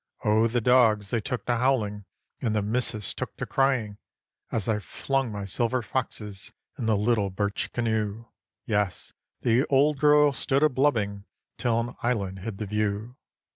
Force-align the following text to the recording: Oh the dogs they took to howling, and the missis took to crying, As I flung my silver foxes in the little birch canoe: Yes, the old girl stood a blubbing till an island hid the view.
Oh 0.25 0.47
the 0.47 0.61
dogs 0.61 1.11
they 1.11 1.21
took 1.21 1.45
to 1.45 1.57
howling, 1.57 2.05
and 2.41 2.55
the 2.55 2.63
missis 2.63 3.13
took 3.13 3.37
to 3.37 3.45
crying, 3.45 3.99
As 4.51 4.67
I 4.67 4.79
flung 4.79 5.31
my 5.31 5.45
silver 5.45 5.83
foxes 5.83 6.51
in 6.75 6.87
the 6.87 6.97
little 6.97 7.29
birch 7.29 7.71
canoe: 7.71 8.25
Yes, 8.65 9.13
the 9.41 9.63
old 9.67 9.99
girl 9.99 10.33
stood 10.33 10.63
a 10.63 10.69
blubbing 10.69 11.25
till 11.59 11.79
an 11.79 11.95
island 12.01 12.39
hid 12.39 12.57
the 12.57 12.65
view. 12.65 13.15